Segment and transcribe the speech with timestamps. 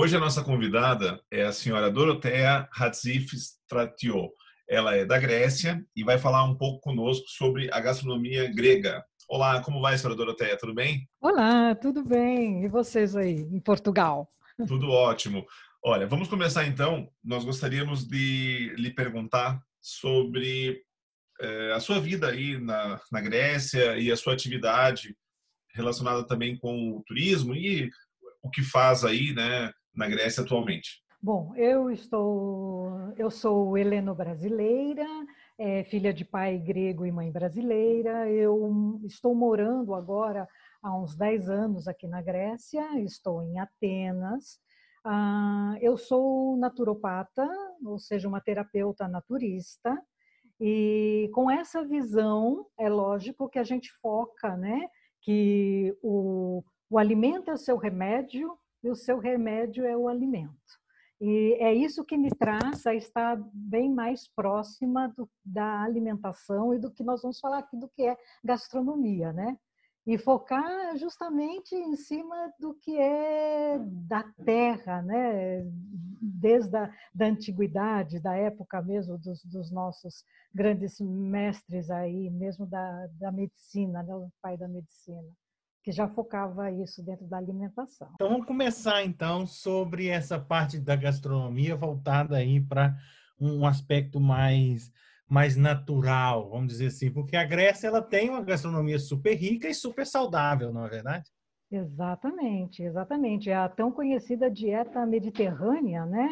[0.00, 4.30] Hoje a nossa convidada é a senhora Dorotea Hatzif Stratio.
[4.68, 9.04] Ela é da Grécia e vai falar um pouco conosco sobre a gastronomia grega.
[9.28, 10.56] Olá, como vai, senhora Dorotea?
[10.56, 11.08] Tudo bem?
[11.20, 12.62] Olá, tudo bem.
[12.62, 14.32] E vocês aí, em Portugal?
[14.68, 15.44] Tudo ótimo.
[15.84, 17.10] Olha, vamos começar então.
[17.24, 20.80] Nós gostaríamos de lhe perguntar sobre
[21.40, 25.16] eh, a sua vida aí na, na Grécia e a sua atividade
[25.74, 27.90] relacionada também com o turismo e
[28.40, 31.02] o que faz aí, né, na Grécia atualmente?
[31.20, 35.04] Bom, eu estou, eu sou heleno-brasileira,
[35.58, 38.30] é, filha de pai grego e mãe brasileira.
[38.30, 40.48] Eu estou morando agora
[40.80, 44.60] há uns 10 anos aqui na Grécia, estou em Atenas.
[45.04, 47.48] Ah, eu sou naturopata,
[47.84, 50.00] ou seja, uma terapeuta naturista.
[50.60, 54.88] E com essa visão, é lógico que a gente foca, né?
[55.20, 60.78] Que o, o alimento é o seu remédio, e o seu remédio é o alimento.
[61.20, 66.78] E é isso que me traz a estar bem mais próxima do, da alimentação e
[66.78, 69.58] do que nós vamos falar aqui do que é gastronomia, né?
[70.06, 75.64] E focar justamente em cima do que é da terra, né?
[76.20, 83.08] Desde a da antiguidade, da época mesmo dos, dos nossos grandes mestres aí, mesmo da,
[83.18, 84.14] da medicina, né?
[84.14, 85.28] o pai da medicina
[85.88, 88.10] que já focava isso dentro da alimentação.
[88.12, 92.94] Então vamos começar então sobre essa parte da gastronomia voltada aí para
[93.40, 94.92] um aspecto mais
[95.26, 99.74] mais natural, vamos dizer assim, porque a Grécia ela tem uma gastronomia super rica e
[99.74, 101.30] super saudável, não é verdade?
[101.70, 103.50] Exatamente, exatamente.
[103.50, 106.28] É a tão conhecida dieta mediterrânea, né?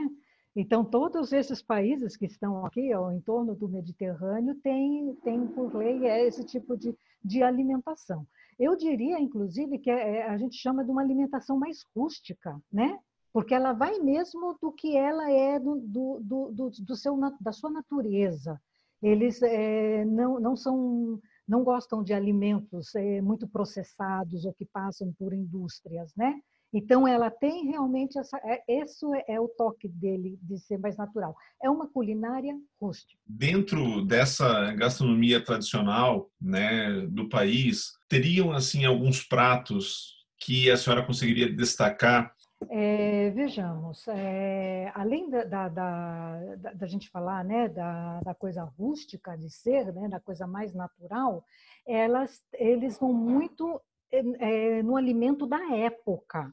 [0.54, 6.06] Então, todos esses países que estão aqui ao entorno do Mediterrâneo têm, têm por lei
[6.06, 8.26] esse tipo de, de alimentação.
[8.58, 12.98] Eu diria, inclusive, que é, é, a gente chama de uma alimentação mais rústica, né?
[13.32, 16.20] Porque ela vai mesmo do que ela é do, do,
[16.52, 18.60] do, do seu, da sua natureza.
[19.02, 25.12] Eles é, não, não são não gostam de alimentos é, muito processados ou que passam
[25.16, 26.40] por indústrias, né?
[26.76, 28.38] Então, ela tem realmente essa.
[28.44, 31.34] É, isso é o toque dele de ser mais natural.
[31.62, 33.18] É uma culinária rústica.
[33.26, 41.50] Dentro dessa gastronomia tradicional né, do país, teriam assim alguns pratos que a senhora conseguiria
[41.50, 42.30] destacar
[42.70, 49.36] é, vejamos, é, além da, da, da, da, gente falar né, da, da coisa rústica
[49.36, 51.44] de ser, né, da coisa mais natural,
[51.86, 53.78] elas, eles vão muito
[54.10, 56.50] é, no alimento da época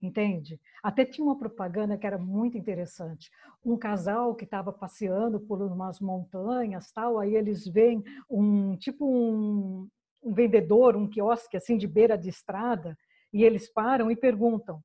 [0.00, 0.60] entende?
[0.82, 3.30] Até tinha uma propaganda que era muito interessante.
[3.64, 9.88] Um casal que estava passeando por umas montanhas, tal, aí eles veem um tipo um,
[10.22, 12.96] um, vendedor, um quiosque assim de beira de estrada,
[13.32, 14.80] e eles param e perguntam: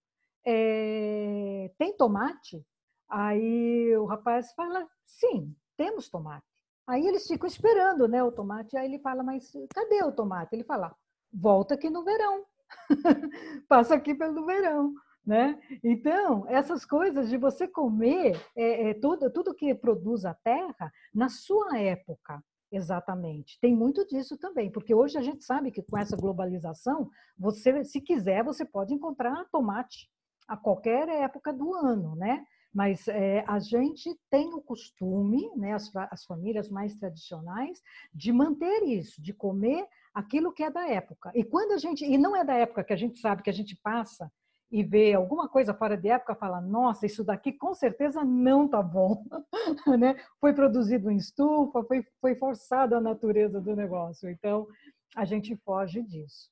[0.46, 2.66] é, tem tomate?
[3.10, 6.46] Aí o rapaz fala: sim, temos tomate.
[6.88, 8.76] Aí eles ficam esperando, né, o tomate.
[8.78, 10.56] Aí ele fala: mas cadê o tomate?
[10.56, 10.94] Ele fala:
[11.32, 12.46] volta aqui no verão.
[13.68, 14.94] Passa aqui pelo verão.
[15.26, 15.58] Né?
[15.82, 21.30] Então, essas coisas de você comer é, é, tudo, tudo que produz a terra na
[21.30, 23.58] sua época, exatamente.
[23.62, 28.02] Tem muito disso também, porque hoje a gente sabe que com essa globalização, você, se
[28.02, 30.10] quiser, você pode encontrar tomate
[30.46, 32.44] a qualquer época do ano, né?
[32.74, 37.80] Mas é, a gente tem o costume, né, as, as famílias mais tradicionais,
[38.14, 41.32] de manter isso, de comer aquilo que é da época.
[41.34, 43.54] E quando a gente, e não é da época que a gente sabe que a
[43.54, 44.32] gente passa
[44.72, 48.82] e vê alguma coisa fora de época, fala: nossa, isso daqui com certeza não tá
[48.82, 49.24] bom,
[50.00, 50.16] né?
[50.40, 54.30] Foi produzido em estufa, foi, foi forçado a natureza do negócio.
[54.30, 54.68] Então,
[55.16, 56.52] a gente foge disso.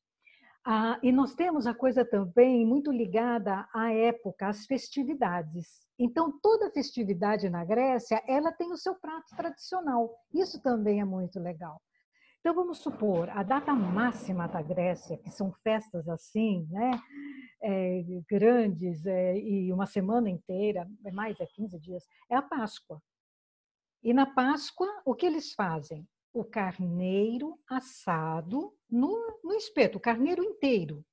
[0.64, 5.88] Ah, e nós temos a coisa também muito ligada à época, às festividades.
[5.98, 10.16] Então, toda festividade na Grécia, ela tem o seu prato tradicional.
[10.32, 11.82] Isso também é muito legal.
[12.42, 16.90] Então, vamos supor, a data máxima da Grécia, que são festas assim, né?
[17.62, 23.00] É, grandes é, e uma semana inteira, é mais, é 15 dias, é a Páscoa.
[24.02, 26.08] E na Páscoa, o que eles fazem?
[26.34, 31.06] O carneiro assado no, no espeto, o carneiro inteiro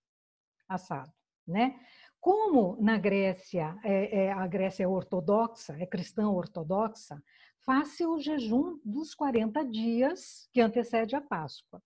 [0.67, 1.13] assado,
[1.47, 1.79] né?
[2.19, 7.23] Como na Grécia, é, é, a Grécia é ortodoxa, é cristã ortodoxa,
[7.69, 11.83] faz-se o jejum dos 40 dias que antecede a Páscoa.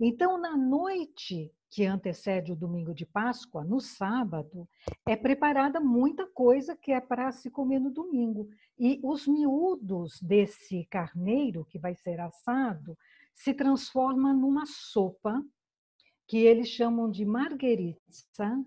[0.00, 4.66] Então, na noite que antecede o domingo de Páscoa, no sábado,
[5.06, 8.48] é preparada muita coisa que é para se comer no domingo.
[8.78, 12.96] E os miúdos desse carneiro que vai ser assado
[13.34, 15.44] se transforma numa sopa
[16.26, 18.64] que eles chamam de margueritza,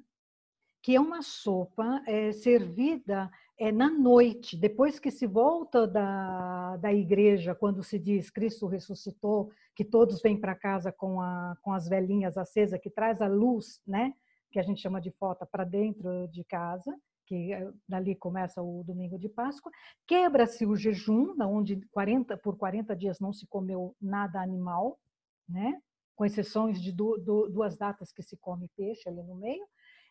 [0.83, 6.93] que é uma sopa é, servida é, na noite, depois que se volta da, da
[6.93, 11.87] igreja, quando se diz Cristo ressuscitou, que todos vêm para casa com, a, com as
[11.87, 14.13] velhinhas acesas, que traz a luz, né?
[14.51, 16.95] que a gente chama de fota, para dentro de casa,
[17.25, 19.71] que é, dali começa o domingo de Páscoa,
[20.07, 24.99] quebra-se o jejum, onde 40, por 40 dias não se comeu nada animal,
[25.47, 25.79] né?
[26.15, 29.65] com exceções de duas datas que se come peixe ali no meio,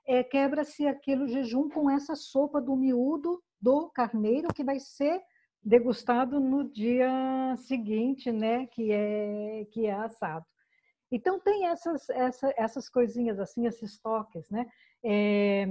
[0.06, 5.22] é, quebra-se aquele jejum com essa sopa do miúdo do carneiro que vai ser
[5.62, 10.44] degustado no dia seguinte, né, que é que é assado.
[11.10, 14.66] Então tem essas essa, essas coisinhas assim, esses toques, né?
[15.04, 15.66] É,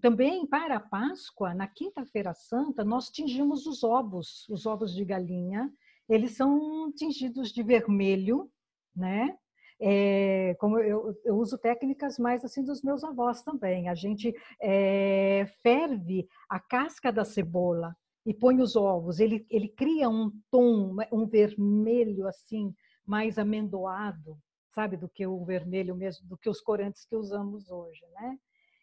[0.00, 5.72] também para a Páscoa, na Quinta-feira Santa, nós tingimos os ovos, os ovos de galinha.
[6.08, 8.50] Eles são tingidos de vermelho,
[8.94, 9.36] né?
[9.80, 13.88] É, como eu, eu, uso técnicas mais assim dos meus avós também.
[13.88, 19.18] A gente é, ferve a casca da cebola e põe os ovos.
[19.20, 22.74] Ele, ele cria um tom, um vermelho assim
[23.04, 24.38] mais amendoado,
[24.74, 28.38] sabe, do que o vermelho mesmo, do que os corantes que usamos hoje, né?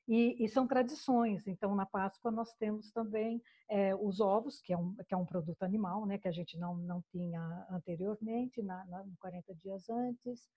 [0.08, 1.48] E, e, são tradições.
[1.48, 5.26] Então, na Páscoa, nós temos também é, os ovos, que é, um, que é um
[5.26, 10.50] produto animal, né, que a gente não, não tinha anteriormente, na, na 40 dias antes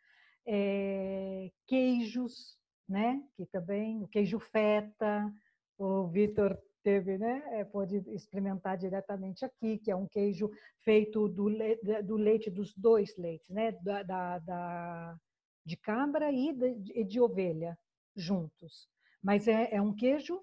[0.47, 2.57] é, queijos,
[2.89, 3.23] né?
[3.37, 5.33] Que também o queijo feta,
[5.79, 7.43] o Vitor teve, né?
[7.53, 10.51] É, pode experimentar diretamente aqui, que é um queijo
[10.83, 13.73] feito do, le do leite dos dois leites, né?
[13.73, 15.17] Da, da, da
[15.65, 17.77] de cabra e de, de, ovelha
[18.15, 18.87] juntos.
[19.23, 20.43] Mas é, é um queijo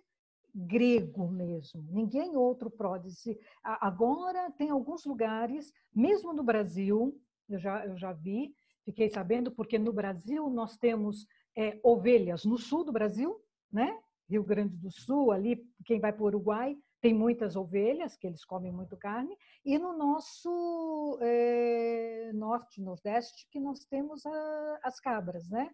[0.54, 1.84] grego mesmo.
[1.92, 2.74] Ninguém outro.
[3.10, 7.16] Se, agora tem alguns lugares, mesmo no Brasil,
[7.48, 8.54] eu já, eu já vi,
[8.86, 13.40] Fiquei sabendo porque no Brasil nós temos é, ovelhas no sul do Brasil,
[13.72, 14.00] né?
[14.30, 18.46] Rio Grande do Sul, ali quem vai para o Uruguai tem muitas ovelhas, que eles
[18.46, 19.36] comem muito carne,
[19.66, 25.72] e no nosso é, norte, nordeste, que nós temos a, as cabras, né?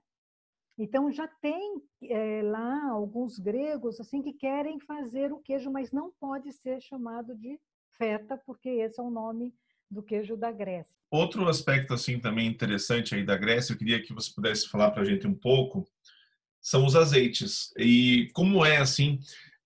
[0.78, 6.12] Então já tem é, lá alguns gregos assim que querem fazer o queijo, mas não
[6.18, 7.60] pode ser chamado de
[7.98, 9.54] feta, porque esse é o nome
[9.90, 10.96] do queijo da Grécia.
[11.10, 15.04] Outro aspecto assim também interessante aí da Grécia, eu queria que você pudesse falar para
[15.04, 15.88] a gente um pouco,
[16.62, 19.20] são os azeites e como é assim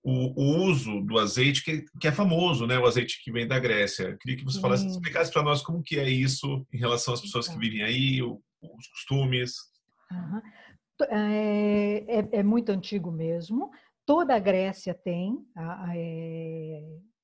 [0.04, 2.78] o, o uso do azeite que, que, é famoso, né?
[2.78, 4.04] O azeite que vem da Grécia.
[4.04, 7.20] Eu queria que você falasse, explicasse para nós como que é isso em relação às
[7.20, 9.54] pessoas que vivem aí, os costumes.
[10.10, 10.42] Uhum.
[11.08, 13.70] É, é, é, muito antigo mesmo.
[14.04, 15.60] Toda a Grécia tem é,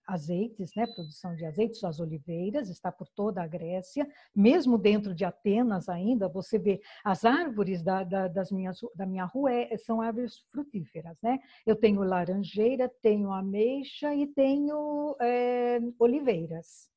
[0.09, 5.25] azeites, né, produção de azeites, as oliveiras, está por toda a Grécia, mesmo dentro de
[5.25, 10.01] Atenas ainda, você vê as árvores da, da, das minhas, da minha rua é, são
[10.01, 11.39] árvores frutíferas, né?
[11.67, 16.89] Eu tenho laranjeira, tenho ameixa e tenho é, oliveiras,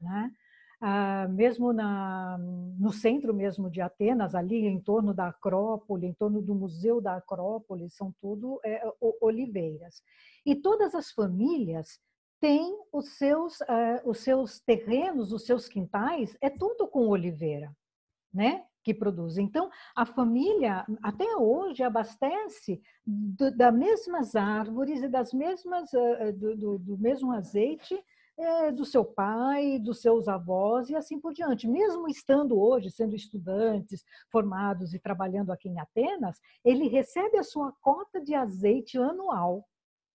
[0.00, 0.32] né?
[0.78, 6.42] Ah, mesmo na, no centro mesmo de Atenas, ali em torno da Acrópole, em torno
[6.42, 8.82] do Museu da Acrópole, são tudo é,
[9.22, 10.02] oliveiras.
[10.44, 11.98] E todas as famílias
[12.40, 17.74] tem os seus, uh, os seus terrenos, os seus quintais, é tudo com oliveira,
[18.32, 18.64] né?
[18.82, 19.36] Que produz.
[19.36, 26.56] Então, a família, até hoje, abastece do, das mesmas árvores e das mesmas, uh, do,
[26.56, 31.66] do, do, mesmo azeite uh, do seu pai, dos seus avós e assim por diante.
[31.66, 37.72] Mesmo estando hoje, sendo estudantes, formados e trabalhando aqui em Atenas, ele recebe a sua
[37.80, 39.66] cota de azeite anual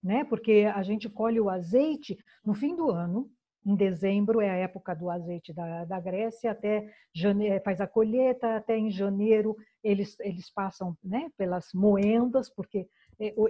[0.04, 0.24] né?
[0.24, 3.30] Porque a gente colhe o azeite no fim do ano,
[3.66, 8.56] em dezembro é a época do azeite da, da Grécia, até janeiro, faz a colheita,
[8.56, 12.88] até em janeiro eles, eles passam né, pelas moendas, porque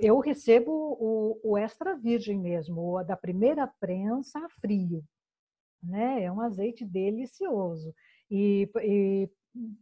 [0.01, 5.01] eu recebo o, o extra virgem mesmo, o da primeira prensa a frio.
[5.81, 6.23] Né?
[6.23, 7.93] É um azeite delicioso.
[8.29, 9.29] E, e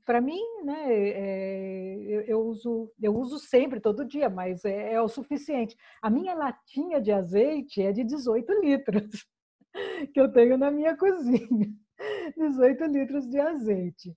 [0.04, 5.02] para mim, né, é, eu, eu, uso, eu uso sempre, todo dia, mas é, é,
[5.02, 5.76] o suficiente.
[6.02, 9.26] A minha latinha de azeite é de 18 litros,
[10.14, 11.72] que eu tenho na minha cozinha.
[12.38, 14.16] 18 litros de azeite.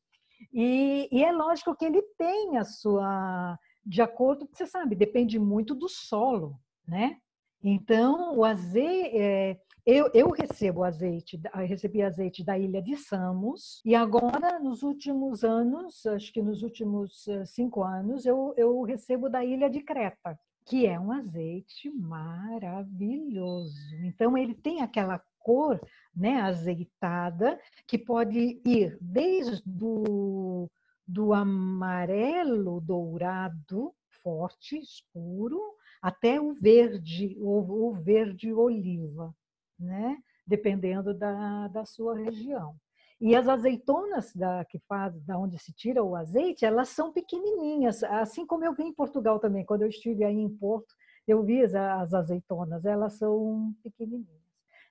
[0.52, 5.74] E, e é lógico que ele tem a sua, de acordo, você sabe, depende muito
[5.74, 7.18] do solo, né?
[7.62, 13.94] Então, o azeite, é, eu, eu, recebo azeite, recebi azeite da ilha de Samos e
[13.94, 19.44] agora, nos últimos anos, acho que nos últimos eh, cinco anos, eu, eu recebo da
[19.44, 23.76] ilha de Creta, que é um azeite maravilhoso.
[24.04, 25.80] Então, ele tem aquela cor
[26.14, 30.70] né, azeitada que pode ir desde do,
[31.06, 35.60] do amarelo dourado forte, escuro,
[36.00, 39.34] até o verde, o, o verde oliva,
[39.82, 40.16] né?
[40.46, 42.74] dependendo da, da sua região.
[43.20, 48.02] E as azeitonas da que faz, da onde se tira o azeite, elas são pequenininhas,
[48.02, 49.64] assim como eu vi em Portugal também.
[49.64, 50.92] Quando eu estive aí em Porto,
[51.26, 54.42] eu vi as, as azeitonas, elas são pequenininhas.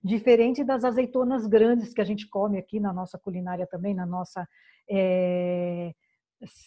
[0.04, 4.48] Diferente das azeitonas grandes que a gente come aqui na nossa culinária também, na nossa
[4.90, 5.94] é,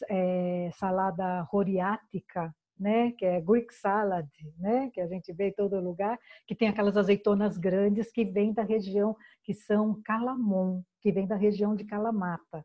[0.09, 4.28] é, salada roriática, né, que é Greek salad,
[4.59, 8.52] né, que a gente vê em todo lugar, que tem aquelas azeitonas grandes que vêm
[8.52, 12.64] da região que são Calamon, que vem da região de Calamata,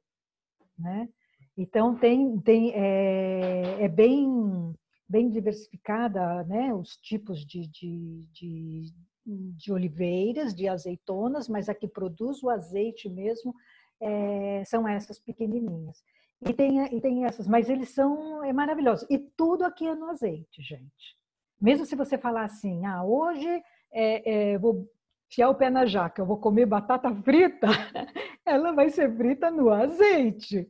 [0.77, 1.09] né?
[1.57, 4.73] Então tem tem é, é bem
[5.07, 8.93] bem diversificada, né, os tipos de, de, de,
[9.25, 13.55] de oliveiras, de azeitonas, mas a que produz o azeite mesmo
[13.99, 16.03] é, são essas pequenininhas.
[16.41, 19.05] E tem, e tem essas, mas eles são é maravilhosos.
[19.09, 21.17] E tudo aqui é no azeite, gente.
[21.59, 23.47] Mesmo se você falar assim, ah, hoje
[23.91, 24.87] é, é, vou
[25.29, 27.67] fiar o pé na jaca, eu vou comer batata frita,
[28.45, 30.67] ela vai ser frita no azeite.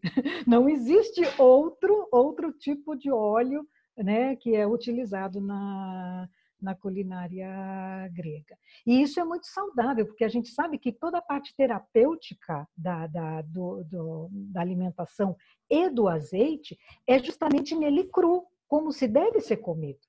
[0.47, 6.27] Não existe outro outro tipo de óleo, né, que é utilizado na,
[6.61, 7.47] na culinária
[8.13, 8.57] grega.
[8.85, 13.07] E isso é muito saudável, porque a gente sabe que toda a parte terapêutica da,
[13.07, 15.35] da, do, do, da alimentação
[15.69, 19.99] e do azeite é justamente nele cru, como se deve ser comido,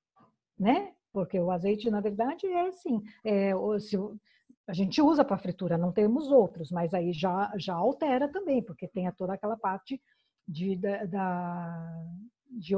[0.58, 0.92] né?
[1.12, 3.96] Porque o azeite, na verdade, é assim, é, se,
[4.68, 8.86] a gente usa para fritura, não temos outros, mas aí já, já altera também, porque
[8.86, 10.00] tem toda aquela parte
[10.46, 12.04] de, da, da
[12.48, 12.74] de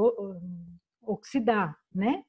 [1.03, 2.23] oxidar, né?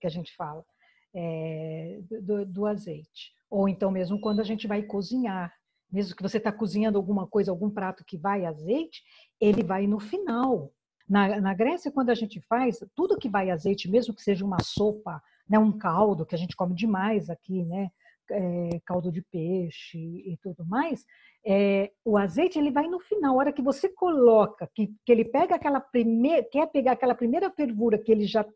[0.00, 0.64] Que a gente fala
[1.14, 3.32] é, do, do azeite.
[3.50, 5.52] Ou então mesmo quando a gente vai cozinhar,
[5.92, 9.02] mesmo que você está cozinhando alguma coisa, algum prato que vai azeite,
[9.38, 10.72] ele vai no final.
[11.06, 14.62] Na, na, Grécia, quando a gente faz, tudo que vai azeite, mesmo que seja uma
[14.62, 17.90] sopa, né, um caldo, que a gente come demais aqui, né,
[18.30, 21.04] é, caldo de peixe e tudo mais,
[21.44, 23.34] é, o azeite ele vai no final.
[23.34, 27.50] A hora que você coloca, que, que ele pega aquela primeira, quer pegar aquela primeira
[27.50, 28.46] fervura que ele já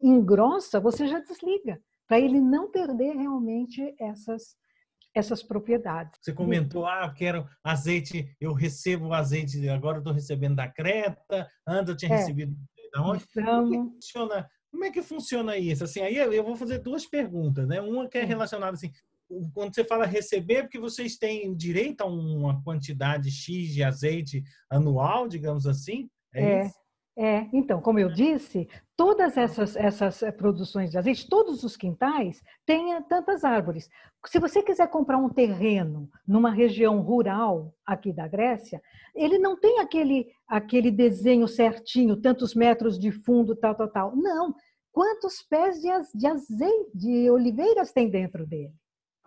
[0.00, 4.56] engrossa, você já desliga para ele não perder realmente essas
[5.14, 6.20] essas propriedades.
[6.20, 11.88] Você comentou, ah, eu quero azeite, eu recebo azeite, agora estou recebendo da Creta, antes
[11.88, 12.18] eu tinha é.
[12.18, 12.54] recebido
[12.92, 13.24] da onde?
[13.30, 13.64] Então...
[13.64, 15.84] Como, é que funciona, como é que funciona isso?
[15.84, 17.80] Assim, aí eu vou fazer duas perguntas, né?
[17.80, 18.92] Uma que é relacionada assim,
[19.54, 25.28] quando você fala receber, porque vocês têm direito a uma quantidade X de azeite anual,
[25.28, 26.10] digamos assim?
[26.34, 26.70] É, é.
[27.18, 32.42] É, então, como eu disse, todas essas, essas eh, produções de azeite, todos os quintais
[32.66, 33.88] têm eh, tantas árvores.
[34.26, 38.82] Se você quiser comprar um terreno numa região rural aqui da Grécia,
[39.14, 44.14] ele não tem aquele, aquele desenho certinho, tantos metros de fundo, tal, tal, tal.
[44.14, 44.54] Não.
[44.92, 48.74] Quantos pés de, de azeite, de oliveiras tem dentro dele?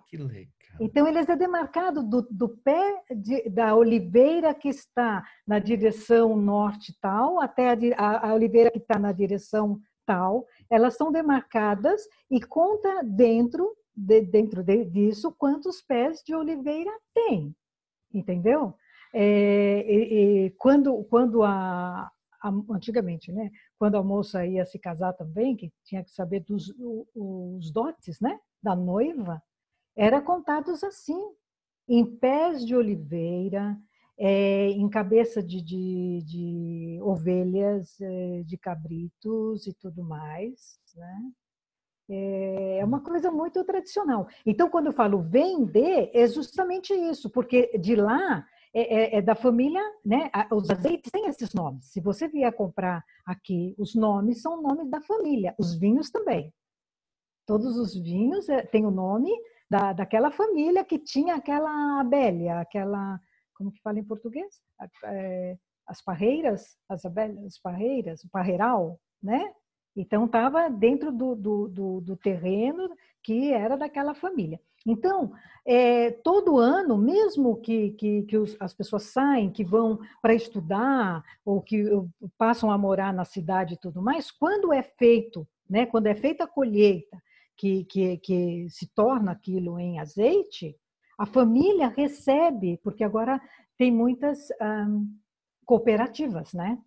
[0.07, 0.58] Que legal.
[0.79, 6.95] Então, ele é demarcado do, do pé de, da oliveira que está na direção norte
[7.01, 10.47] tal, até a, a, a oliveira que está na direção tal.
[10.69, 17.53] Elas são demarcadas e conta dentro, de, dentro de, disso quantos pés de oliveira tem.
[18.13, 18.73] Entendeu?
[19.13, 22.09] É, e, e, quando, quando a,
[22.41, 23.51] a, antigamente, né?
[23.77, 26.73] Quando a moça ia se casar também, que tinha que saber dos
[27.15, 28.39] os dotes, né?
[28.61, 29.41] Da noiva,
[29.95, 31.19] era contados assim,
[31.87, 33.77] em pés de oliveira,
[34.17, 41.31] é, em cabeça de, de, de ovelhas, é, de cabritos e tudo mais, né?
[42.11, 44.27] É uma coisa muito tradicional.
[44.43, 48.43] Então, quando eu falo vender, é justamente isso, porque de lá
[48.73, 50.29] é, é, é, da família, né?
[50.51, 51.85] Os azeites têm esses nomes.
[51.85, 55.55] Se você vier comprar aqui, os nomes são nomes da família.
[55.57, 56.53] Os vinhos também.
[57.45, 59.31] Todos os vinhos têm o nome
[59.69, 63.19] da, daquela família que tinha aquela abelha, aquela,
[63.53, 64.61] como que fala em português?
[65.03, 69.53] É, as parreiras, as abelhas, as parreiras, o parreiral, né?
[69.95, 72.89] Então estava dentro do, do, do, do, terreno
[73.21, 74.59] que era daquela família.
[74.87, 75.33] Então,
[75.65, 81.23] é, todo ano, mesmo que, que, que os, as pessoas saem, que vão para estudar
[81.43, 81.83] ou que
[82.37, 86.45] passam a morar na cidade e tudo mais, quando é feito, né, quando é feita
[86.45, 87.21] a colheita
[87.59, 90.77] que, que, que se torna aquilo em azeite,
[91.19, 93.39] a família recebe, porque agora
[93.77, 94.47] tem muitas
[95.65, 96.77] cooperativas, né?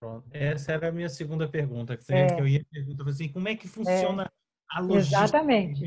[0.00, 0.26] Pronto.
[0.32, 2.26] Essa era a minha segunda pergunta, que, é.
[2.26, 4.28] que eu ia perguntar assim, como é que funciona é.
[4.76, 5.24] a logística?
[5.24, 5.84] Exatamente.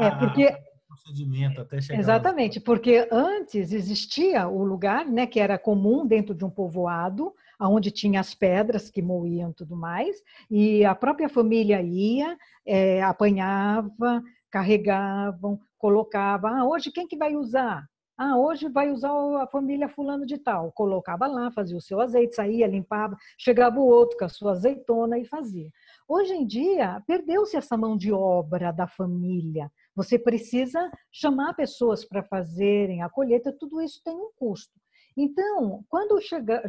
[0.00, 6.06] é porque procedimento até chegar Exatamente, porque antes existia o lugar, né, que era comum
[6.06, 7.34] dentro de um povoado,
[7.68, 10.16] onde tinha as pedras que moíam tudo mais,
[10.50, 17.84] e a própria família ia, é, apanhava, carregavam, colocava, ah, hoje quem que vai usar?
[18.16, 19.10] Ah, hoje vai usar
[19.42, 20.70] a família fulano de tal.
[20.72, 25.18] Colocava lá, fazia o seu azeite, saía, limpava, chegava o outro com a sua azeitona
[25.18, 25.70] e fazia.
[26.06, 29.72] Hoje em dia, perdeu-se essa mão de obra da família.
[29.96, 34.78] Você precisa chamar pessoas para fazerem a colheita, tudo isso tem um custo.
[35.16, 36.62] Então, quando chega,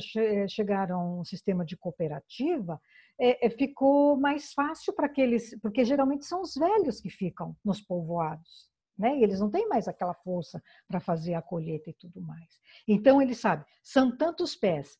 [0.48, 2.80] chegaram um sistema de cooperativa,
[3.20, 7.82] é, é, ficou mais fácil para aqueles, porque geralmente são os velhos que ficam nos
[7.82, 8.70] povoados.
[8.98, 9.18] Né?
[9.18, 12.60] E eles não têm mais aquela força para fazer a colheita e tudo mais.
[12.88, 14.98] Então, eles sabem, são tantos pés.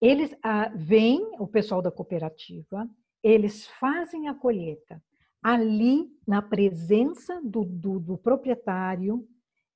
[0.00, 2.88] Eles ah, vêm, o pessoal da cooperativa,
[3.22, 5.02] eles fazem a colheita
[5.42, 9.26] ali na presença do, do, do proprietário,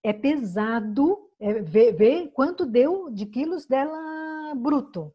[0.03, 5.13] é pesado, é, ver, ver quanto deu de quilos dela bruto,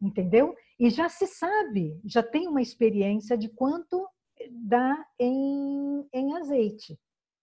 [0.00, 0.54] entendeu?
[0.78, 4.06] E já se sabe, já tem uma experiência de quanto
[4.50, 6.98] dá em, em azeite,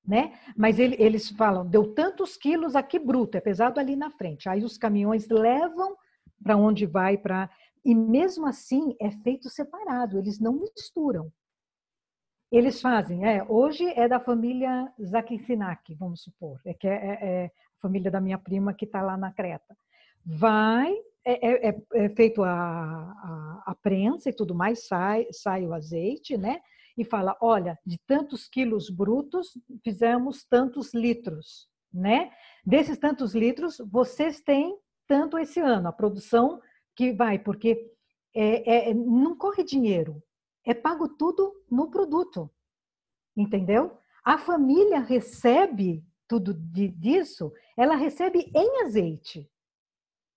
[0.06, 0.34] né?
[0.56, 4.50] Mas ele, eles falam, deu tantos quilos aqui bruto, é pesado ali na frente.
[4.50, 5.96] Aí os caminhões levam
[6.44, 7.50] para onde vai para
[7.86, 11.32] e mesmo assim é feito separado, eles não misturam.
[12.54, 17.46] Eles fazem, é, hoje é da família Zakifinac, vamos supor, é que é, é, é,
[17.48, 19.76] a família da minha prima que está lá na Creta.
[20.24, 20.94] Vai,
[21.26, 25.74] é, é, é, é feito a, a, a, prensa e tudo mais, sai, sai o
[25.74, 26.62] azeite, né?
[26.96, 32.30] E fala, olha, de tantos quilos brutos, fizemos tantos litros, né?
[32.64, 36.62] Desses tantos litros, vocês têm tanto esse ano, a produção
[36.96, 37.92] que vai, porque
[38.36, 40.22] é, não corre dinheiro,
[40.66, 42.50] é pago tudo no produto.
[43.36, 43.98] Entendeu?
[44.24, 49.50] A família recebe tudo de, disso, ela recebe em azeite.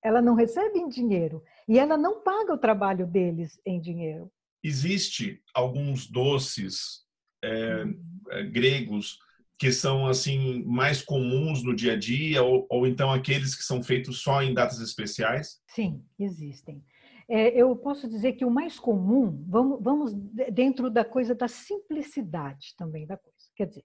[0.03, 1.43] Ela não recebe em dinheiro.
[1.69, 4.31] E ela não paga o trabalho deles em dinheiro.
[4.63, 7.05] Existe alguns doces
[7.43, 7.85] é,
[8.31, 9.19] é, gregos
[9.59, 13.83] que são assim mais comuns no dia a dia ou, ou então aqueles que são
[13.83, 15.61] feitos só em datas especiais?
[15.69, 16.85] Sim, existem.
[17.29, 20.15] É, eu posso dizer que o mais comum, vamos, vamos
[20.53, 23.37] dentro da coisa da simplicidade também da coisa.
[23.57, 23.85] Quer dizer,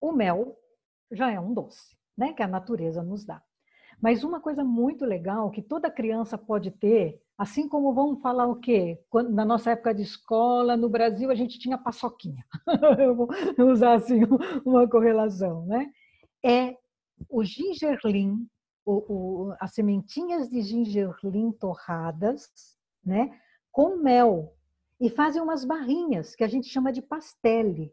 [0.00, 0.56] o mel
[1.12, 3.40] já é um doce, né, que a natureza nos dá.
[4.00, 8.56] Mas uma coisa muito legal que toda criança pode ter, assim como vamos falar o
[8.56, 9.00] quê?
[9.08, 12.44] Quando, na nossa época de escola, no Brasil, a gente tinha paçoquinha.
[12.98, 13.28] Eu vou
[13.70, 14.22] usar assim
[14.66, 15.88] uma correlação, né?
[16.44, 16.76] É
[17.28, 18.44] o gingerlim
[18.84, 22.50] o, o, as sementinhas de gengerlim torradas,
[23.04, 23.38] né,
[23.70, 24.54] com mel
[25.00, 27.92] e fazem umas barrinhas que a gente chama de pastele.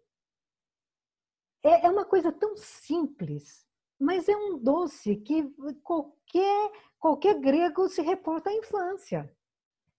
[1.64, 3.66] É, é uma coisa tão simples,
[4.00, 5.44] mas é um doce que
[5.84, 9.34] qualquer qualquer grego se reporta à infância.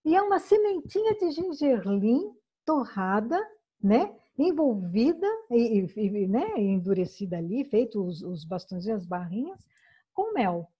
[0.04, 3.38] E é uma sementinha de gengerlim torrada,
[3.82, 4.14] né?
[4.38, 6.58] envolvida e, e né?
[6.58, 9.66] endurecida ali, feito os, os bastões e as barrinhas,
[10.14, 10.70] com mel.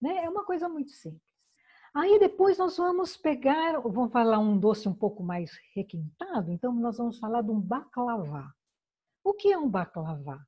[0.00, 0.24] Né?
[0.24, 1.28] É uma coisa muito simples.
[1.94, 6.98] Aí depois nós vamos pegar, vamos falar um doce um pouco mais requintado, então nós
[6.98, 8.52] vamos falar de um baklava.
[9.24, 10.38] O que é um baklava?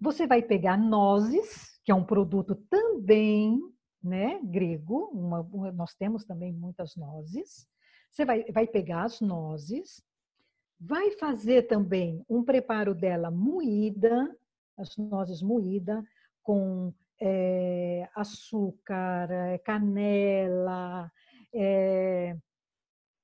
[0.00, 3.60] Você vai pegar nozes, que é um produto também
[4.02, 7.66] né, grego, uma, nós temos também muitas nozes.
[8.10, 10.02] Você vai, vai pegar as nozes,
[10.78, 14.34] vai fazer também um preparo dela moída,
[14.76, 16.04] as nozes moídas,
[16.42, 21.10] com é, açúcar, eh, canela,
[21.54, 22.36] é,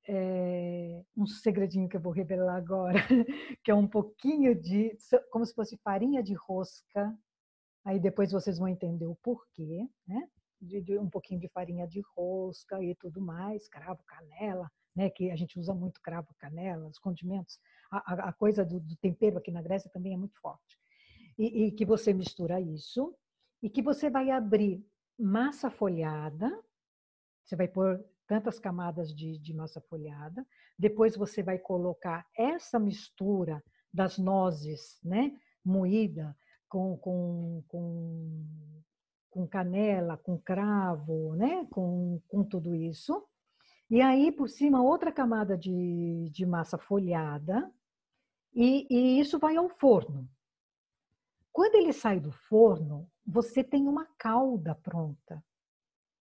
[0.09, 2.99] é, um segredinho que eu vou revelar agora,
[3.63, 4.97] que é um pouquinho de,
[5.31, 7.17] como se fosse farinha de rosca,
[7.85, 10.29] aí depois vocês vão entender o porquê, né?
[10.61, 15.11] De, de, um pouquinho de farinha de rosca e tudo mais, cravo, canela, né?
[15.11, 17.59] Que a gente usa muito cravo, canela, os condimentos,
[17.91, 20.79] a, a coisa do, do, tempero aqui na Grécia também é muito forte.
[21.39, 23.15] E, e que você mistura isso
[23.63, 24.85] e que você vai abrir
[25.19, 26.51] massa folhada,
[27.45, 30.47] você vai pôr tantas camadas de, de massa folhada,
[30.79, 36.37] depois você vai colocar essa mistura das nozes, né, moída
[36.69, 38.47] com, com, com,
[39.31, 43.23] com canela, com cravo, né, com, com tudo isso.
[43.91, 47.71] E aí, por cima, outra camada de, de massa folhada.
[48.55, 50.27] E, e isso vai ao forno.
[51.53, 55.43] Quando ele sai do forno, você tem uma calda pronta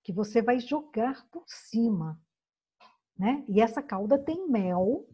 [0.03, 2.19] que você vai jogar por cima,
[3.17, 3.43] né?
[3.47, 5.05] E essa calda tem mel,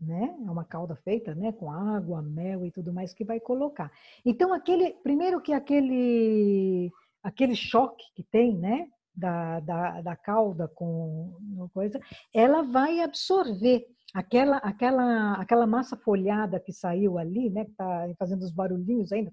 [0.00, 0.36] né?
[0.38, 3.90] É uma calda feita, né, com água, mel e tudo mais que vai colocar.
[4.24, 6.92] Então aquele, primeiro que aquele
[7.22, 11.34] aquele choque que tem, né, da, da, da calda com
[11.72, 11.98] coisa,
[12.32, 18.42] ela vai absorver aquela aquela aquela massa folhada que saiu ali, né, que está fazendo
[18.42, 19.32] os barulhinhos ainda,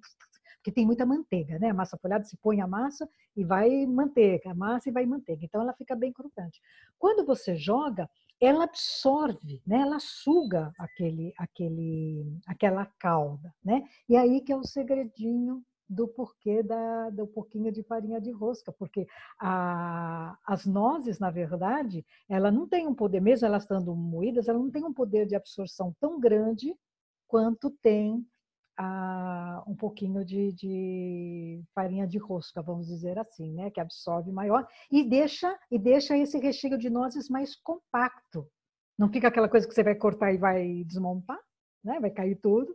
[0.63, 1.69] porque tem muita manteiga, né?
[1.69, 5.43] A massa folhada se põe a massa e vai manteiga, a massa e vai manteiga.
[5.43, 6.61] Então ela fica bem crocante.
[6.97, 9.81] Quando você joga, ela absorve, né?
[9.81, 13.83] Ela suga aquele, aquele, aquela calda, né?
[14.07, 18.71] E aí que é o segredinho do porquê da, do pouquinho de farinha de rosca,
[18.71, 19.05] porque
[19.37, 24.57] a, as nozes, na verdade, ela não tem um poder, mesmo elas estando moídas, ela
[24.57, 26.73] não tem um poder de absorção tão grande
[27.27, 28.25] quanto tem
[29.67, 33.69] um pouquinho de, de, farinha de rosca, vamos dizer assim, né?
[33.69, 38.47] que absorve maior e deixa, e deixa esse recheio de nozes mais compacto.
[38.97, 41.39] Não fica aquela coisa que você vai cortar e vai desmontar,
[41.83, 41.99] né?
[41.99, 42.73] vai cair tudo.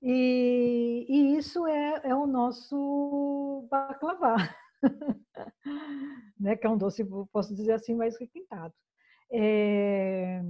[0.00, 4.36] E, e isso é, é o nosso baklava,
[6.38, 6.56] né?
[6.56, 8.72] que é um doce, posso dizer assim, mais requintado.
[9.30, 10.40] É,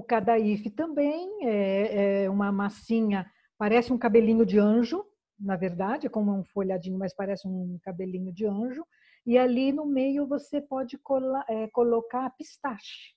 [0.00, 5.04] o cadaífe também é, é uma massinha, parece um cabelinho de anjo,
[5.38, 8.84] na verdade, é como um folhadinho, mas parece um cabelinho de anjo.
[9.26, 13.14] E ali no meio você pode colar, é, colocar pistache,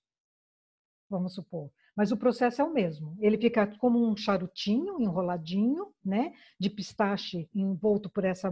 [1.09, 1.71] vamos supor.
[1.95, 3.15] Mas o processo é o mesmo.
[3.19, 8.51] Ele fica como um charutinho enroladinho, né, de pistache envolto por essa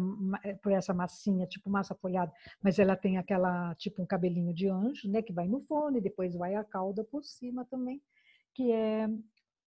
[0.62, 5.10] por essa massinha, tipo massa folhada, mas ela tem aquela tipo um cabelinho de anjo,
[5.10, 8.02] né, que vai no forno e depois vai a calda por cima também,
[8.54, 9.08] que é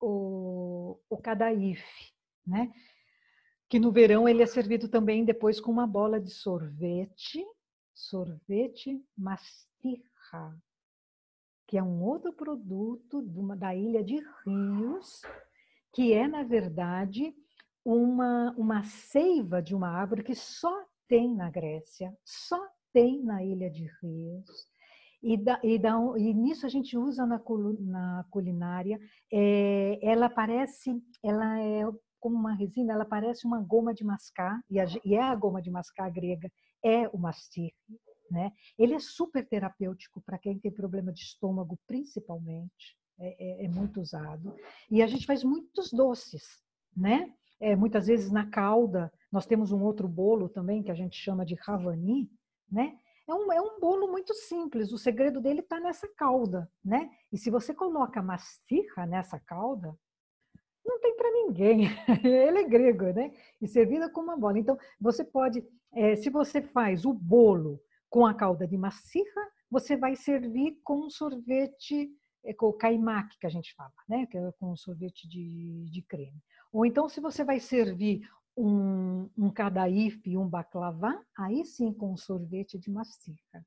[0.00, 2.12] o, o cadaífe,
[2.46, 2.72] né?
[3.68, 7.44] Que no verão ele é servido também depois com uma bola de sorvete,
[7.94, 10.60] sorvete mastirra,
[11.66, 13.22] que é um outro produto
[13.56, 15.22] da ilha de Rios,
[15.92, 17.34] que é, na verdade,
[17.84, 22.60] uma, uma seiva de uma árvore que só tem na Grécia, só
[22.92, 24.73] tem na ilha de Rios.
[25.24, 27.40] E, da, e, da, e nisso a gente usa na,
[27.80, 29.00] na culinária.
[29.32, 31.84] É, ela parece, ela é
[32.20, 35.62] como uma resina, ela parece uma goma de mascar, e, a, e é a goma
[35.62, 36.50] de mascar grega,
[36.84, 37.72] é o mastir.
[38.30, 38.52] Né?
[38.78, 42.96] Ele é super terapêutico para quem tem problema de estômago, principalmente.
[43.18, 44.52] É, é, é, muito usado.
[44.90, 46.42] E a gente faz muitos doces,
[46.96, 47.32] né?
[47.60, 51.46] É, muitas vezes na calda, nós temos um outro bolo também que a gente chama
[51.46, 52.28] de ravani,
[52.68, 52.98] né?
[53.26, 57.10] É um, é um bolo muito simples, o segredo dele está nessa calda, né?
[57.32, 59.96] E se você coloca mastirra nessa calda,
[60.84, 61.88] não tem para ninguém.
[62.22, 63.32] Ele é grego, né?
[63.60, 64.58] E servida com uma bola.
[64.58, 69.96] Então, você pode, é, se você faz o bolo com a calda de maciça, você
[69.96, 72.10] vai servir com sorvete,
[72.44, 74.26] é, com o caimaque que a gente fala, né?
[74.26, 76.42] Que é com sorvete de, de creme.
[76.70, 79.52] Ou então, se você vai servir um, um
[80.26, 83.64] e um baklava, aí sim com sorvete de maciça,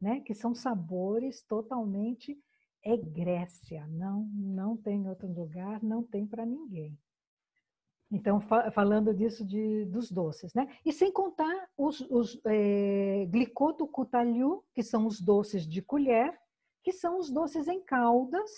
[0.00, 0.20] né?
[0.20, 2.38] Que são sabores totalmente
[2.82, 6.98] é Grécia, não não tem outro lugar, não tem para ninguém.
[8.12, 10.66] Então, fa falando disso de, dos doces, né?
[10.84, 13.24] E sem contar os, os é,
[14.74, 16.36] que são os doces de colher,
[16.82, 18.50] que são os doces em caldas,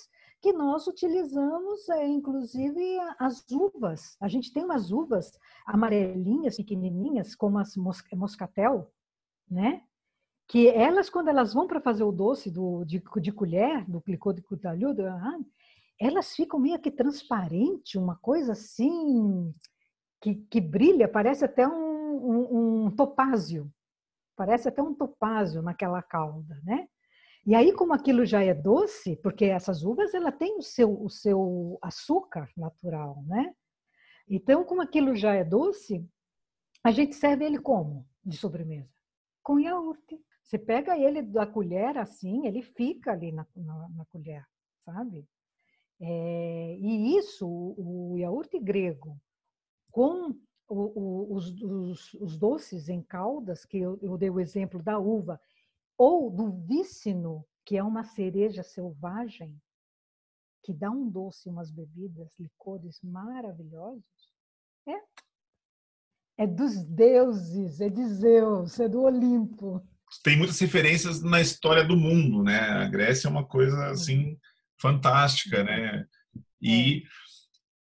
[0.43, 4.17] que nós utilizamos, é, inclusive, as uvas.
[4.21, 7.77] A gente tem umas uvas amarelinhas, pequenininhas, como as
[8.13, 8.93] moscatel,
[9.49, 9.85] né?
[10.49, 14.33] Que elas, quando elas vão para fazer o doce do, de, de colher, do clicô
[14.33, 14.93] de cutalhu,
[15.99, 19.55] elas ficam meio que transparente, uma coisa assim
[20.21, 23.73] que, que brilha, parece até um, um, um topázio,
[24.37, 26.89] parece até um topázio naquela calda, né?
[27.45, 31.11] E aí, como aquilo já é doce, porque essas uvas ela tem o seu, o
[31.11, 33.53] seu açúcar natural, né?
[34.29, 36.09] Então, como aquilo já é doce,
[36.85, 38.89] a gente serve ele como de sobremesa?
[39.43, 40.21] Com iogurte.
[40.43, 44.47] Você pega ele da colher assim, ele fica ali na, na, na colher,
[44.85, 45.27] sabe?
[46.01, 49.21] É, e isso, o, iogurte grego,
[49.91, 50.31] com
[50.69, 54.99] o, o, os, os, os, doces em caldas, que eu, eu dei o exemplo da
[54.99, 55.41] uva,
[56.03, 59.57] ou do vícino, que é uma cereja selvagem,
[60.65, 64.03] que dá um doce, umas bebidas, licores maravilhosos,
[64.89, 69.81] é, é dos deuses, é de Zeus, é do Olimpo.
[70.25, 72.59] Tem muitas referências na história do mundo, né?
[72.59, 74.37] A Grécia é uma coisa assim
[74.81, 76.05] fantástica, né?
[76.61, 77.03] E, é.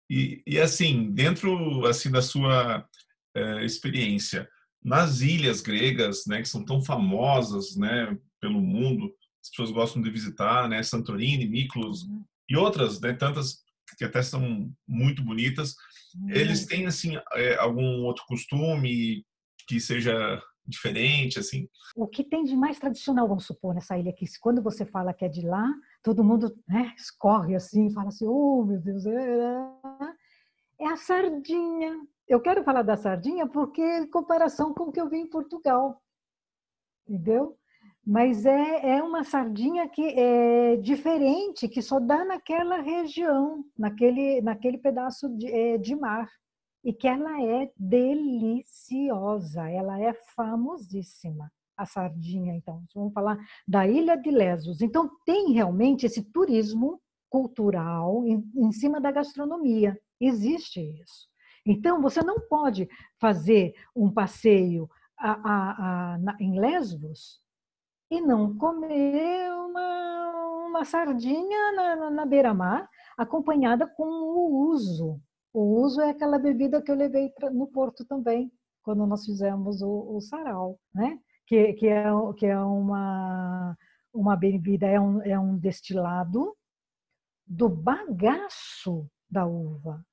[0.10, 2.88] e, e, assim, dentro assim da sua
[3.36, 4.50] é, experiência,
[4.88, 10.10] nas ilhas gregas, né, que são tão famosas, né, pelo mundo, as pessoas gostam de
[10.10, 12.24] visitar, né, Santorini, Mykonos uhum.
[12.50, 13.66] e outras, né, tantas
[13.98, 15.76] que até são muito bonitas.
[16.16, 16.30] Uhum.
[16.30, 19.26] Eles têm assim é, algum outro costume
[19.68, 21.68] que seja diferente, assim?
[21.94, 25.26] O que tem de mais tradicional, vamos supor, nessa ilha aqui, quando você fala que
[25.26, 25.70] é de lá,
[26.02, 31.94] todo mundo né, escorre assim, fala assim, oh meu Deus, é, é, é a sardinha.
[32.28, 36.02] Eu quero falar da sardinha porque em comparação com o que eu vi em Portugal,
[37.08, 37.58] entendeu?
[38.06, 44.78] Mas é, é uma sardinha que é diferente, que só dá naquela região, naquele, naquele
[44.78, 46.30] pedaço de, é, de mar
[46.84, 52.84] e que ela é deliciosa, ela é famosíssima, a sardinha, então.
[52.96, 53.38] Vamos falar
[53.68, 54.82] da Ilha de Lesos.
[54.82, 60.00] Então, tem realmente esse turismo cultural em, em cima da gastronomia.
[60.20, 61.28] Existe isso.
[61.68, 67.42] Então, você não pode fazer um passeio a, a, a, na, em Lesbos
[68.10, 75.22] e não comer uma, uma sardinha na, na, beira-mar, acompanhada com o uso
[75.58, 78.52] o uso é aquela bebida que eu levei pra, no Porto também,
[78.84, 81.20] quando nós fizemos o, o sarau, né?
[81.48, 82.04] Que, que, é,
[82.38, 83.76] que é uma,
[84.14, 86.56] uma bebida, é um, é um destilado
[87.44, 90.06] do bagaço da uva,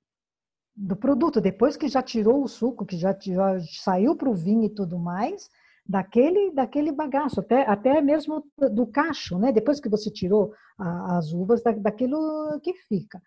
[0.76, 4.64] do produto, depois que já tirou o suco, que já, já saiu para o vinho
[4.64, 5.48] e tudo mais,
[5.86, 9.52] daquele daquele bagaço, até, até mesmo do cacho, né?
[9.52, 13.20] depois que você tirou a, as uvas, da, daquilo que fica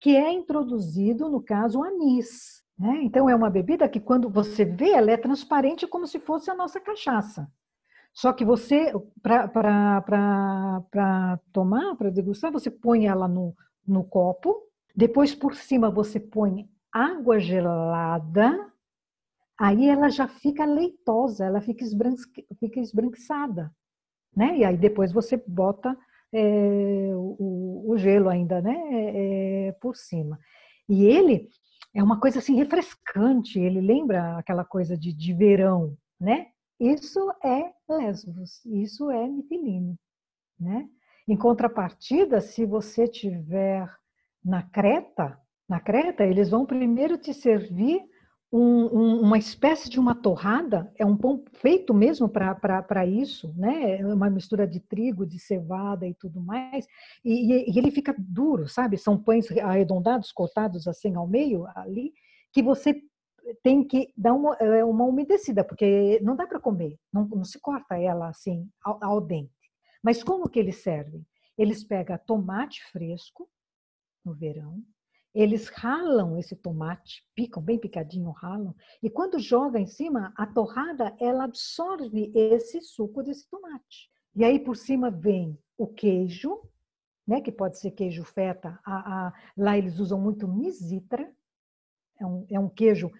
[0.00, 2.62] que é introduzido, no caso, o anis.
[2.78, 3.00] Né?
[3.02, 6.54] Então, é uma bebida que, quando você vê, ela é transparente como se fosse a
[6.54, 7.46] nossa cachaça.
[8.12, 13.54] Só que você, para tomar, para degustar, você põe ela no,
[13.86, 14.56] no copo,
[14.96, 18.72] depois por cima você põe água gelada,
[19.58, 21.84] aí ela já fica leitosa, ela fica,
[22.58, 23.72] fica esbranquiçada.
[24.34, 24.58] Né?
[24.58, 25.96] E aí depois você bota
[26.32, 28.76] é, o, o, gelo ainda, né,
[29.68, 30.38] é, por cima.
[30.88, 31.48] E ele
[31.94, 36.48] é uma coisa assim refrescante, ele lembra aquela coisa de, de verão, né?
[36.78, 39.98] Isso é Lesbos, isso é Mitilene,
[40.58, 40.88] né?
[41.28, 43.88] Em contrapartida, se você tiver
[44.44, 45.38] na Creta,
[45.70, 48.02] na Creta, eles vão primeiro te servir
[48.52, 54.00] um, um, uma espécie de uma torrada, é um pão feito mesmo para isso, né?
[54.00, 56.88] É uma mistura de trigo, de cevada e tudo mais,
[57.24, 58.98] e, e, ele fica duro, sabe?
[58.98, 62.12] São pães arredondados, cortados assim ao meio ali,
[62.52, 63.00] que você
[63.62, 67.60] tem que dar uma, é, uma umedecida, porque não dá para comer, não, não, se
[67.60, 69.70] corta ela assim ao, ao dente.
[70.02, 71.24] Mas como que eles servem?
[71.56, 73.48] Eles pegam tomate fresco
[74.24, 74.82] no verão,
[75.34, 81.14] eles ralam esse tomate, picam bem picadinho, ralam, e quando joga em cima, a torrada
[81.20, 84.10] ela absorve esse suco desse tomate.
[84.34, 86.60] E aí por cima vem o queijo,
[87.26, 88.78] né, que pode ser queijo feta.
[88.84, 91.32] A, a, lá eles usam muito misitra,
[92.18, 93.10] é um, é um queijo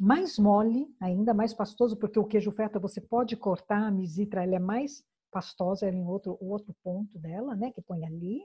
[0.00, 4.56] mais mole, ainda mais pastoso, porque o queijo feta você pode cortar, a misitra ela
[4.56, 8.40] é mais pastosa, ela é em outro, outro ponto dela, né, que põe ali.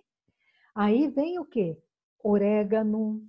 [0.76, 1.78] Aí vem o quê?
[2.24, 3.22] Orégano,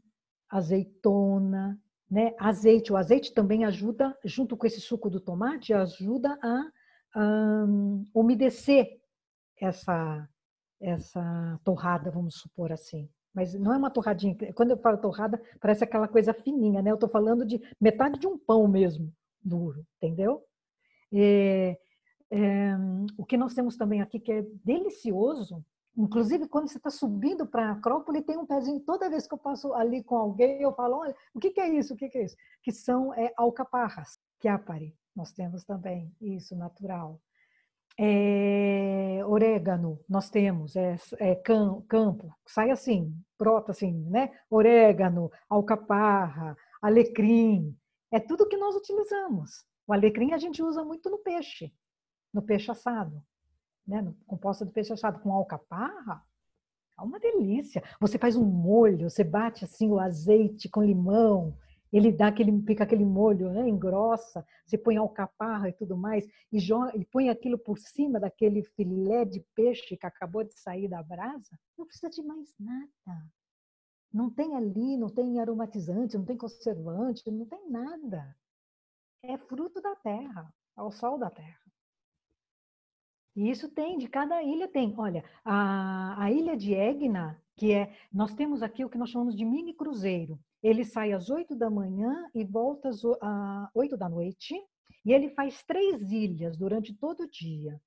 [0.48, 1.78] azeitona,
[2.10, 2.34] né?
[2.38, 6.70] Azeite, o azeite também ajuda, junto com esse suco do tomate, ajuda a
[7.16, 9.00] um, umedecer
[9.60, 10.28] essa
[10.80, 13.08] essa torrada, vamos supor assim.
[13.32, 14.36] Mas não é uma torradinha.
[14.54, 16.90] Quando eu falo torrada, parece aquela coisa fininha, né?
[16.90, 20.44] Eu estou falando de metade de um pão mesmo, duro, entendeu?
[21.12, 21.78] É,
[22.30, 22.76] é,
[23.16, 25.64] o que nós temos também aqui que é delicioso
[25.96, 28.80] Inclusive, quando você está subindo para a Acrópole, tem um pezinho.
[28.80, 31.68] Toda vez que eu passo ali com alguém, eu falo: olha, o que, que é
[31.68, 31.94] isso?
[31.94, 32.36] O que, que é isso?
[32.62, 34.96] Que são é, alcaparras, chiapari.
[35.14, 37.20] Nós temos também isso natural.
[37.96, 44.32] É, orégano, nós temos, é, é campo, sai assim, brota assim, né?
[44.50, 47.78] Orégano, alcaparra, alecrim,
[48.10, 49.64] é tudo que nós utilizamos.
[49.86, 51.72] O alecrim a gente usa muito no peixe,
[52.32, 53.22] no peixe assado
[53.86, 56.22] né, composta do peixe assado com alcaparra,
[56.98, 57.82] é uma delícia.
[58.00, 61.56] Você faz um molho, você bate assim o azeite com limão,
[61.92, 66.58] ele dá aquele, fica aquele molho, né, engrossa, você põe alcaparra e tudo mais, e,
[66.58, 71.02] joga, e põe aquilo por cima daquele filé de peixe que acabou de sair da
[71.02, 73.32] brasa, não precisa de mais nada.
[74.12, 78.36] Não tem ali, não tem aromatizante, não tem conservante, não tem nada.
[79.22, 81.63] É fruto da terra, ao sol da terra.
[83.36, 84.94] E isso tem, de cada ilha tem.
[84.96, 89.36] Olha, a, a ilha de Egna, que é, nós temos aqui o que nós chamamos
[89.36, 90.38] de mini cruzeiro.
[90.62, 93.02] Ele sai às 8 da manhã e volta às
[93.74, 94.54] 8 da noite,
[95.04, 97.78] e ele faz três ilhas durante todo o dia.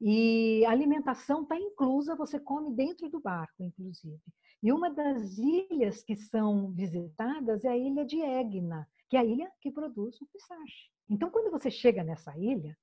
[0.00, 4.18] E a alimentação está inclusa, você come dentro do barco, inclusive.
[4.62, 9.24] E uma das ilhas que são visitadas é a ilha de Egna, que é a
[9.24, 10.90] ilha que produz o pistache.
[11.10, 12.76] Então, quando você chega nessa ilha,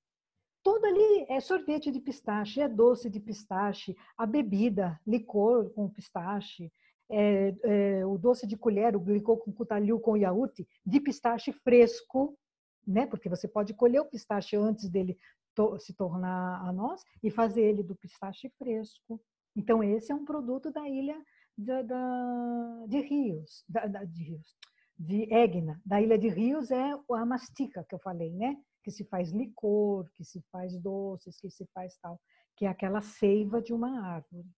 [0.63, 6.71] tudo ali é sorvete de pistache, é doce de pistache, a bebida, licor com pistache,
[7.09, 12.37] é, é, o doce de colher, o licor com cutalil com iaúte, de pistache fresco,
[12.85, 13.07] né?
[13.07, 15.17] Porque você pode colher o pistache antes dele
[15.55, 19.19] to se tornar a nós e fazer ele do pistache fresco.
[19.55, 21.17] Então esse é um produto da ilha
[21.57, 24.55] da, da, de Rios, da, de Rios,
[24.97, 28.57] de Egna, da ilha de Rios é a mastica que eu falei, né?
[28.89, 32.19] Que se faz licor, que se faz doces, que se faz tal,
[32.55, 34.49] que é aquela seiva de uma árvore.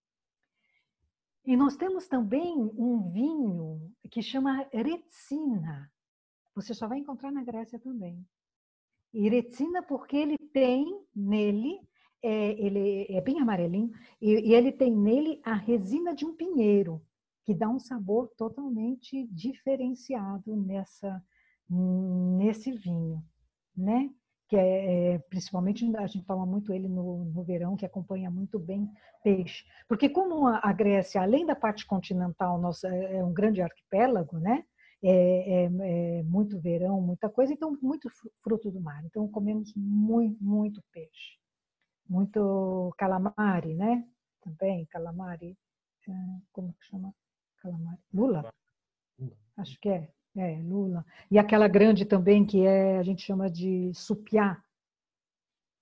[1.45, 5.91] E nós temos também um vinho que chama Retsina.
[6.55, 8.25] Você só vai encontrar na Grécia também.
[9.13, 9.29] E
[9.85, 11.81] porque ele tem nele,
[12.23, 13.91] é, ele é bem amarelinho,
[14.21, 17.05] e, e ele tem nele a resina de um pinheiro,
[17.43, 21.21] que dá um sabor totalmente diferenciado nessa
[21.69, 23.23] nesse vinho,
[23.75, 24.13] né?
[24.51, 28.59] Que é, é, principalmente a gente toma muito ele no, no verão, que acompanha muito
[28.59, 28.91] bem
[29.23, 34.37] peixe, porque como a, Grécia, além da parte continental, nossa, é, é um grande arquipélago,
[34.39, 34.65] né?
[35.01, 38.09] É, é, é, muito verão, muita coisa, então muito
[38.43, 39.01] fruto do mar.
[39.05, 41.37] Então comemos muito, muito peixe,
[42.05, 44.05] muito calamari, né?
[44.41, 45.57] Também calamari,
[46.09, 46.13] é,
[46.51, 47.15] como que chama?
[47.61, 48.53] Calamari, lula?
[49.55, 51.05] Acho que é, é lula.
[51.29, 54.61] E aquela grande também que é a gente chama de supiá,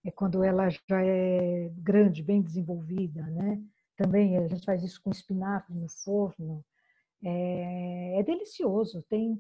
[0.04, 3.62] é quando ela já é grande, bem desenvolvida, né?
[3.98, 6.64] Também a gente faz isso com espinafre no forno.
[7.22, 9.40] É, é delicioso, tem,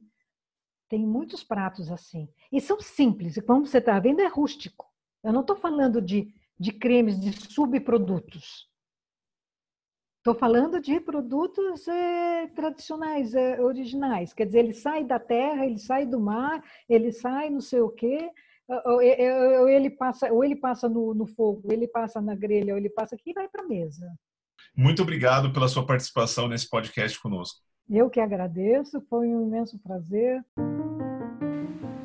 [0.90, 2.28] tem muitos pratos assim.
[2.52, 4.86] E são simples, e como você está vendo, é rústico.
[5.24, 8.69] Eu não estou falando de, de cremes, de subprodutos.
[10.20, 14.34] Estou falando de produtos é, tradicionais, é, originais.
[14.34, 17.90] Quer dizer, ele sai da terra, ele sai do mar, ele sai não sei o
[17.90, 18.30] quê,
[18.86, 22.78] ou, ele passa, ou ele passa no, no fogo, ou ele passa na grelha, ou
[22.78, 24.14] ele passa aqui e vai para a mesa.
[24.76, 27.62] Muito obrigado pela sua participação nesse podcast conosco.
[27.90, 30.44] Eu que agradeço, foi um imenso prazer.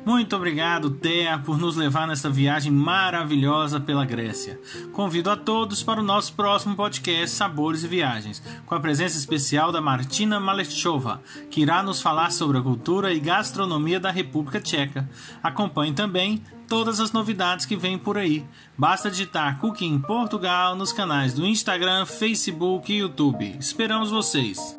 [0.05, 4.59] Muito obrigado, Thea, por nos levar nessa viagem maravilhosa pela Grécia.
[4.93, 9.71] Convido a todos para o nosso próximo podcast Sabores e Viagens, com a presença especial
[9.71, 15.09] da Martina Malechova, que irá nos falar sobre a cultura e gastronomia da República Tcheca.
[15.41, 18.45] Acompanhe também todas as novidades que vêm por aí.
[18.77, 23.55] Basta digitar Cooking Portugal nos canais do Instagram, Facebook e YouTube.
[23.59, 24.77] Esperamos vocês!